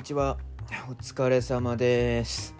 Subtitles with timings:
[0.00, 0.38] にちは
[0.88, 2.54] お疲れ様です。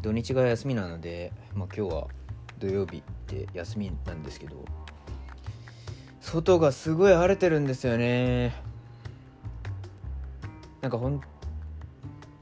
[0.00, 2.06] 土日が休みなので、まあ、今日は
[2.60, 4.64] 土曜日って休みなんですけど
[6.20, 8.54] 外がすごい晴れてるんですよね。
[10.80, 11.20] なんか本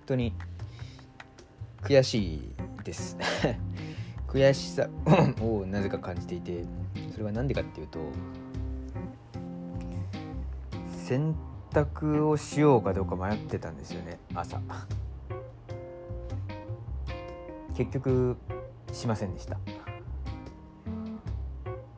[0.05, 0.35] 当に
[1.85, 2.55] 悔しい
[2.85, 3.17] です。
[4.29, 4.87] 悔しさ
[5.41, 6.63] をなぜか感じていて
[7.11, 8.01] それは何でかっていうと
[11.07, 11.35] 洗
[11.73, 14.61] 濯をしようかどうか迷ってたんですよね朝。
[17.77, 18.37] 結局
[18.93, 19.55] しませんでした、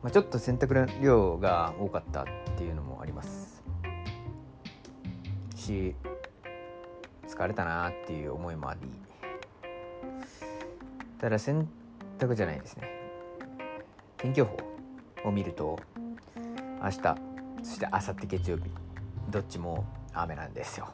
[0.01, 2.25] まあ、ちょっと洗濯量が多かったっ
[2.57, 3.61] ていうのもあります。
[5.55, 5.95] し
[7.27, 8.79] 疲れたなっていう思いもあり。
[11.19, 11.67] ただ洗
[12.17, 12.89] 濯じゃないですね。
[14.17, 14.57] 天気予報
[15.27, 15.77] を見ると
[16.81, 17.15] 明日
[17.63, 18.84] そして明後日月曜日。
[19.29, 20.89] どっちも雨なんですよ。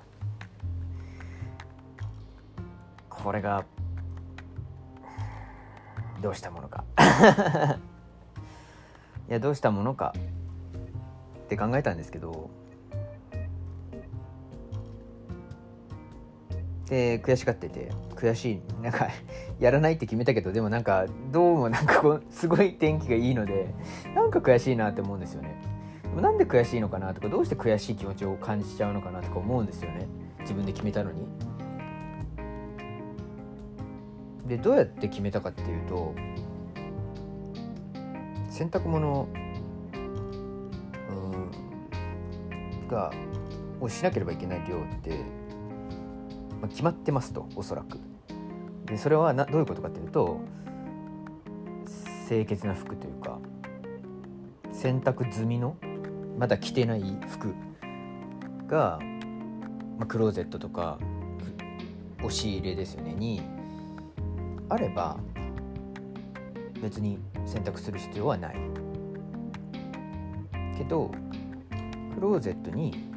[3.09, 3.65] これが
[6.21, 6.83] どうしたものか。
[9.29, 10.13] いやどうしたものか
[11.45, 12.49] って考えたんですけど。
[16.89, 18.61] で悔しがってて悔しい。
[18.81, 19.07] なんか
[19.59, 23.73] やらないって決めたけどでもなんかどうもなんかこうすごい天気がいいので
[24.13, 25.70] なんか悔しいなって思うんですよね。
[26.19, 30.07] なんで悔しいのかなとかどうして悔しい気持ちを感じちゃうのかなとか思うんですよね。
[30.41, 31.27] 自分で決めたのに。
[34.47, 36.13] でどうやって決めたかっていうと
[38.49, 39.29] 洗濯物
[42.91, 43.11] が
[43.79, 45.11] をしなければいけない量って、
[46.61, 47.97] まあ、決まってますとおそらく。
[48.85, 50.41] でそれはなどういうことかというと
[52.27, 53.39] 清潔な服というか
[54.73, 55.77] 洗濯済みの
[56.41, 57.53] まだ着てない服
[58.65, 58.99] が、
[59.99, 60.97] まあ、クローゼットとか
[62.17, 63.43] 押し入れですよねに
[64.67, 65.19] あれば
[66.81, 68.55] 別に洗濯する必要はない。
[70.79, 71.11] けど
[72.15, 73.07] クローゼットに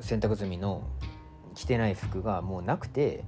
[0.00, 0.82] 洗濯済みの
[1.54, 3.22] 着てない服がもうなくて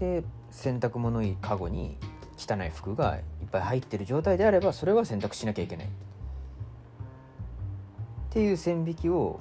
[0.00, 1.96] で洗濯物いいカゴに
[2.36, 5.88] 汚い服がいっぱい入ってる状態であればそれは洗濯しなきゃいけない。
[8.38, 9.40] っていう線引きを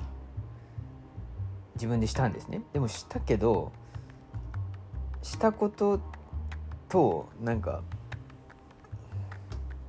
[1.75, 2.63] 自分でしたんですね。
[2.73, 3.71] でもしたけど
[5.21, 6.01] したこと
[6.89, 7.83] となんか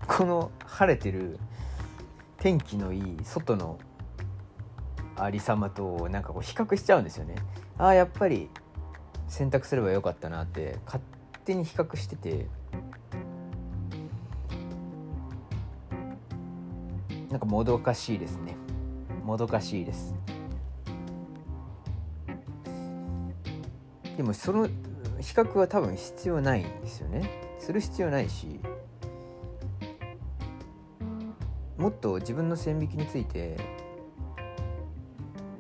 [0.07, 1.39] この晴れてる
[2.37, 3.79] 天気のいい外の
[5.17, 7.37] ありさまとなんかこう比較しちゃうんですよね。
[7.79, 8.51] ああやっぱり
[9.27, 11.03] 選択すればよかったなって勝
[11.47, 12.47] 手に比較してて
[17.31, 18.58] なんかもどかしいですね。
[19.29, 20.15] もどかしいです。
[24.17, 24.73] でもその比
[25.35, 27.29] 較は多分必要ないんですよね。
[27.59, 28.59] する必要ないし。
[31.77, 33.57] もっと自分の線引きについて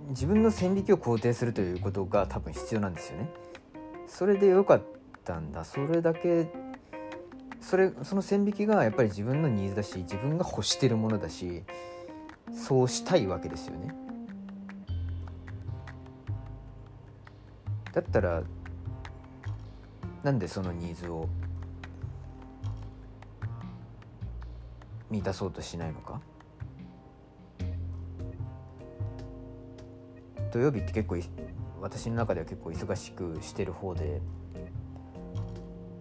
[0.08, 3.30] 自分の線引きを肯定するということが多分必要なんですよね。
[4.06, 4.82] それでよかっ
[5.24, 5.64] たんだ。
[5.64, 6.48] それだけ
[7.60, 11.64] それその線引きがやっぱり自分のニーズだし自分が欲してるものだし
[12.58, 13.94] そうしたいわけですよね。
[17.92, 18.42] だったら
[20.22, 21.28] なんでそのニーズを
[25.08, 26.20] 満たそうとしないのか？
[30.52, 31.16] 土曜日って結構
[31.80, 34.20] 私の中では結構忙しくしてる方で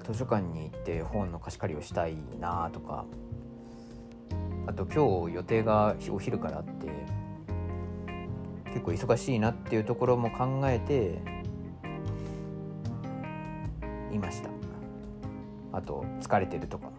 [0.04, 3.06] 図書館に行って本の貸し借りをしたいなとか
[4.68, 6.88] あと今日予定がお昼からあって
[8.66, 11.20] 結構忙しいなっていうところも考えて
[14.14, 14.50] いました。
[15.72, 16.92] あと疲れてるとか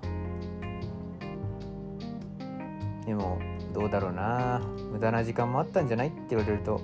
[3.07, 3.39] でも
[3.73, 4.61] どうだろうな。
[4.93, 6.81] 無駄な時間もあったんじゃないって言われると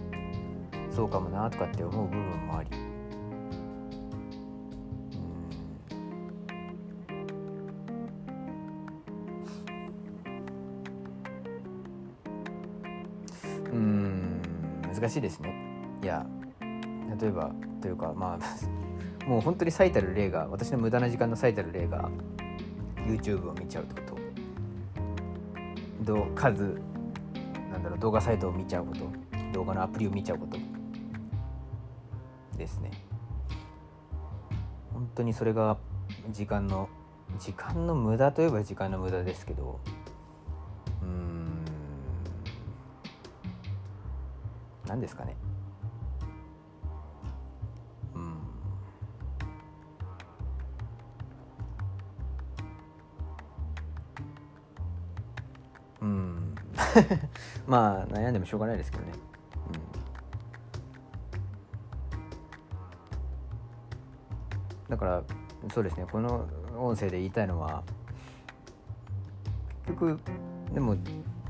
[0.91, 2.84] そうかもなとかって思う部分もあり。
[15.05, 15.55] 難しいですね。
[16.03, 16.25] いや
[17.21, 17.51] 例えば
[17.83, 22.09] というかまあ もう本当に最たる例が私の無駄な時間の最たる例が
[23.07, 24.15] YouTube を見ちゃうってこと。
[26.05, 26.81] ど数
[27.71, 29.11] なんだろう動画サイトを見ちゃうこと。
[29.53, 30.57] 動画のアプリを見ちゃうこと。
[32.57, 32.91] ですね。
[34.95, 35.77] 本当にそれが
[36.31, 36.89] 時間の
[37.39, 39.81] 時間の無駄といえば時間の無駄ですけど。
[44.95, 45.35] 何ですかね。
[48.15, 48.39] うん。
[56.01, 56.55] うん。
[57.67, 59.13] まあ悩んでもしょうがないですけどね、
[64.87, 65.25] うん、だから
[65.73, 66.07] そうですね。
[66.09, 66.47] この
[66.79, 67.83] 音声で言いたいのは
[69.87, 70.21] 結局
[70.73, 70.97] でも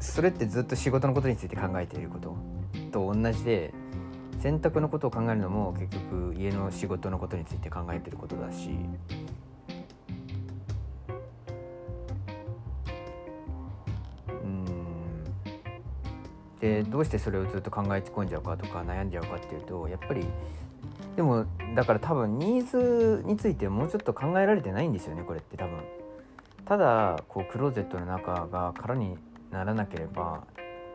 [0.00, 2.53] それってずっと仕事のことについて考えていること。
[2.94, 3.74] と同じで
[4.40, 8.70] 洗濯のことを考えるのも結局家の仕事のことについて考えてることだし。
[14.28, 14.64] うん。
[16.60, 20.24] でどうしてそれをずっと考え込んじゃうかとか悩んじゃうかっていうとやっぱり
[21.16, 25.80] でもだから多分ニーズについてもうちょっと考えられてないんですよねこれって多分。
[26.64, 29.16] ただこうクローゼットの中が空に
[29.50, 30.44] ならなければ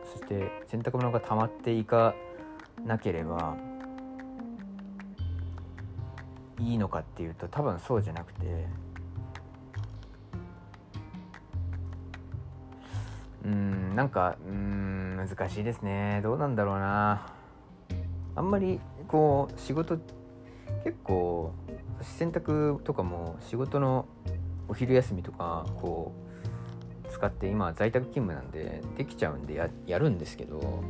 [0.04, 2.14] そして洗濯物が溜まっていか
[2.84, 3.56] なければ
[6.58, 8.66] いいのかっていうと多分そうじゃなくて
[13.44, 16.20] うんなんかうん難しいですね。
[16.22, 17.26] どうなんだろうな。
[18.36, 19.98] あんまりこう仕事
[20.84, 21.52] 結構
[22.00, 24.06] 洗濯とかも仕事の
[24.68, 26.29] お昼休みとかこう
[27.10, 30.82] 使って今在宅勤務なんでできちゃうんでややるんですけど。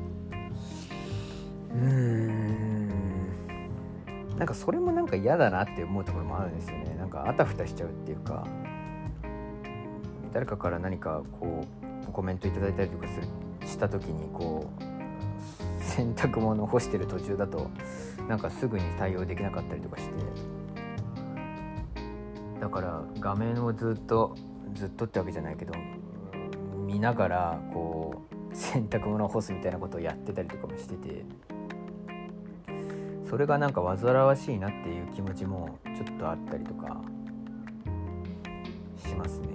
[1.73, 2.89] うん。
[4.37, 6.95] なんかそれもなんか嫌だなって思うところもあるんですよね。
[6.99, 8.47] なんかあたふたしちゃうっていうか。
[10.33, 11.67] 誰かから何かこ
[12.07, 13.27] うコメントいただいたりとかする
[13.67, 14.83] した時にこう
[15.83, 17.69] 洗濯物を干してる途中だと
[18.29, 20.15] なんかすぐに対応できなかったりとかして。
[22.61, 24.37] だから画面をずっと
[24.75, 25.73] ずっとってわけじゃないけど
[26.91, 28.23] 見ながらこ
[28.53, 31.25] う洗濯物を干すみたいなことをやってたりとかもしてて。
[33.31, 37.01] それがなんか煩わしいなっていう気持ちもちょっとあったりとか
[39.07, 39.47] しますね。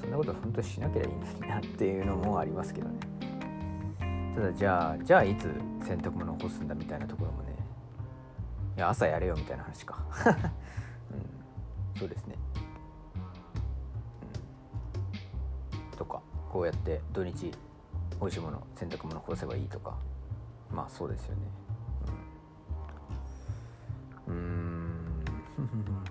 [0.00, 3.00] そんなこと本当しなきゃいいんですなっていうのもありますけどね。
[4.34, 5.42] ただじゃあじゃあいつ
[5.86, 7.54] 洗濯物を干すんだみたいなところもね。
[8.78, 10.02] いや朝やれよみたいな話か、
[11.12, 12.36] うん、そうですね、
[16.52, 17.50] こうやって土日
[18.20, 19.96] 美味しいもの洗濯物干せばいいとか。
[20.70, 21.40] まあそうですよね。
[24.28, 24.34] うん。
[24.34, 24.38] う
[25.62, 26.04] ん。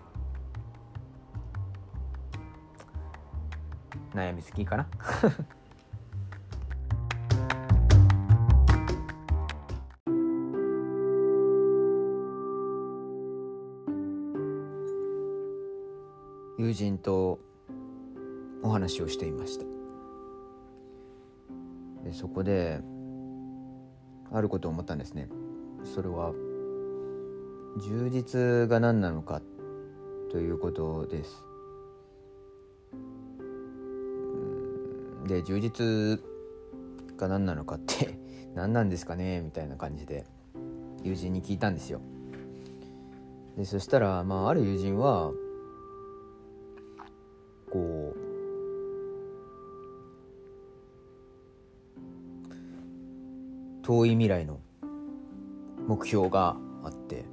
[4.14, 4.88] 悩みすぎかな？
[16.58, 17.40] 友人と
[18.64, 19.81] お話をしていました。
[22.12, 22.82] でそこで
[24.34, 25.30] あることを思ったんですね。
[25.84, 26.34] それは
[27.80, 29.42] 充実が何なのか
[30.30, 31.44] ということです。
[35.26, 36.22] で充実
[37.18, 38.20] が何なのかって
[38.54, 40.26] 何なんですかねみたいな感じで
[41.04, 42.02] 友人に聞いたんですよ。
[43.56, 45.32] でそしたら、まあ、ある友人は
[53.92, 54.62] 遠い未来の
[55.86, 57.26] 目標があって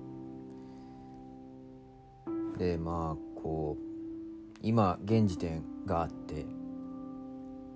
[2.59, 6.47] でまあこう今現時点があって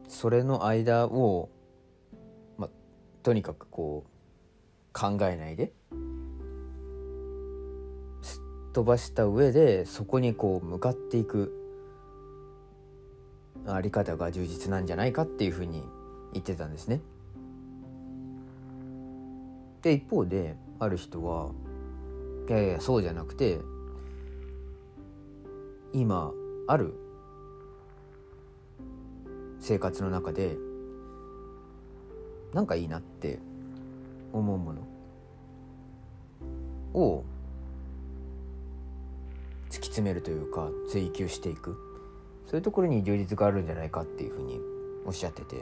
[0.08, 1.48] それの間を、
[2.58, 2.70] まあ、
[3.22, 5.72] とにかくこう考えないで
[8.20, 11.56] すっ飛ばした上でそこにこう向かっていく
[13.64, 15.84] あり方が充実なんじゃないかっていうふうに
[16.32, 17.00] 言ってたんですね。
[19.82, 21.50] で一方である人は
[22.48, 23.58] いやいやそうじゃなくて
[25.92, 26.32] 今
[26.66, 26.94] ある
[29.60, 30.56] 生活の中で
[32.52, 33.38] なんかいいなって
[34.32, 34.82] 思うもの
[36.94, 37.24] を
[39.70, 41.76] 突き詰めるというか追求していく
[42.46, 44.60] そういうところに充実があるんじゃないかっていうふうに
[45.06, 45.56] おっしゃってて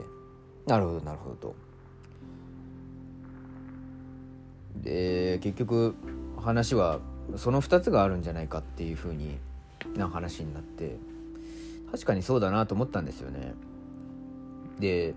[0.67, 1.70] なるほどなるほどと。
[4.81, 5.95] で結局
[6.37, 6.99] 話は
[7.35, 9.37] その2つがあるんじゃないかっていうふうに
[9.95, 10.97] な話になって
[11.91, 13.53] 確かにそうだなと思ったんですよね。
[14.79, 15.13] で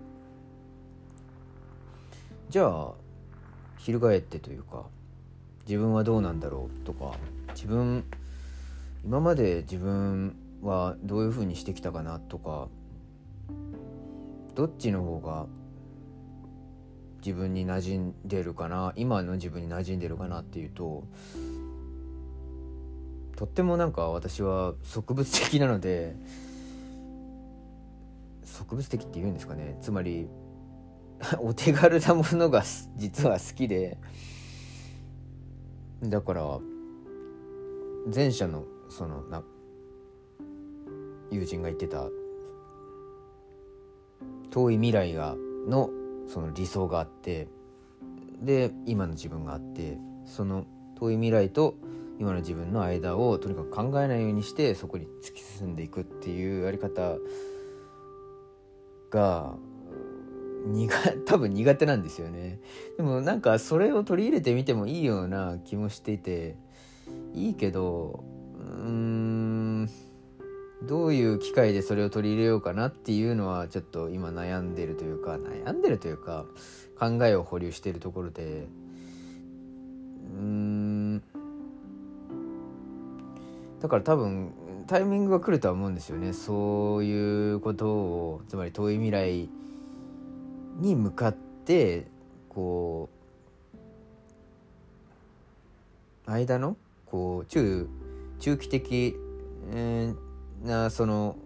[2.49, 2.91] じゃあ
[3.77, 4.83] 翻ってというか
[5.67, 7.15] 自分はどうなんだろうとか
[7.53, 8.03] 自分
[9.03, 12.67] 今まで自分はどういうふうにしてきたかなとか
[14.53, 15.45] どっちの方が
[17.25, 21.07] 自分に馴染んでるかな今の自分に馴染んでるかなっていうと
[23.35, 26.15] とってもなんか私は植物的なので
[28.43, 30.29] 植物的って言うんですかねつまり
[31.41, 32.63] お手軽なものが
[32.95, 33.97] 実は好きで
[36.03, 36.59] だから
[38.13, 39.41] 前者のそのな
[41.31, 42.07] 友人が言ってた
[44.51, 45.35] 遠い未来が
[45.67, 45.89] の
[46.27, 47.47] その理想があって
[48.41, 50.65] で今の自分があってその
[50.99, 51.75] 遠い未来と
[52.19, 57.17] 今の自分の間をとにかく考えないようにしてそこに突き進んでいくっていうやり方
[59.09, 59.55] が
[61.25, 62.59] 多分苦手なんですよね。
[62.97, 66.55] でもなんかそれを取り入れてみてもいいような気もしていて
[67.33, 68.23] いいけど
[68.57, 69.44] うーん
[70.87, 76.45] どういう機会でそれを取り入れようかなっていうのはちょっと今悩んでるというか悩んでるというか
[76.99, 78.67] 考えを保留しているところで
[80.35, 81.23] うん。
[83.81, 84.51] だから多分
[84.87, 86.33] タイミングが来るとは思うんですよね。
[86.33, 89.49] そういうことをつまり遠い未来
[90.79, 92.07] に向かって
[92.49, 93.09] こ
[96.27, 97.87] う間のこう中
[98.39, 99.15] 中期的、
[99.71, 100.15] えー、
[100.65, 101.37] なその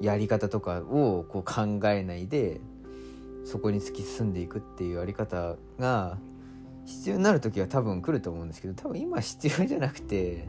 [0.00, 2.60] やり方とかをこう考えないで
[3.44, 6.18] そこに突き進んでいくっていうやり方が
[6.84, 10.46] 必要になる時は多分来ると思うんですけど多分今必要じゃなくて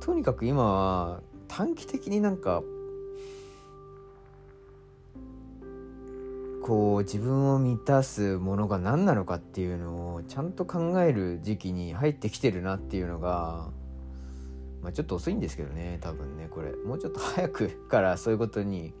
[0.00, 2.62] とにかく今は短期的になんか
[6.62, 13.70] こう自分を満たすものが何なのかっていうのをちゃんと考える時期に入ってきてるなっていうのが、
[14.82, 16.72] まあ、ちょっと遅いんですけどね多分ねこれ。
[16.86, 18.94] もうちょっと早く からそういうことに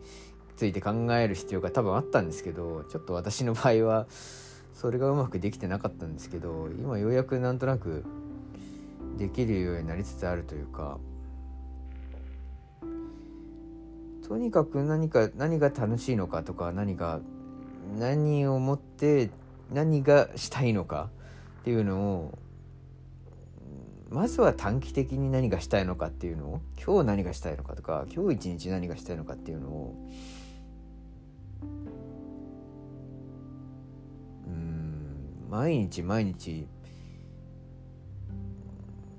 [0.56, 4.06] ついて考える必要が多分あったんですけどちょっと私の場合は
[4.74, 8.04] それがうまくできてなかったんですけど今ようやくなんとなく
[9.16, 10.98] できるようになりつつあるというか
[14.26, 17.20] とにかく何か何が楽しいのかとか何が
[17.98, 19.30] 何をもって
[19.72, 21.10] 何がしたいのか
[21.62, 22.38] っていうのを
[24.10, 29.94] まずは短期的に何がしたいのかっていうのを今日何がしたいのかとか今日一日何がしたいのかっていうのを
[34.48, 36.66] うん毎日毎日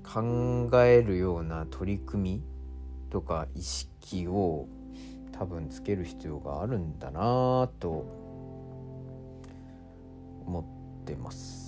[0.04, 2.42] 考えるような取り組み
[3.08, 4.68] とか意識を
[5.32, 7.88] 多分つける必要があるんだなと
[10.44, 10.60] 思
[11.00, 11.61] ってます。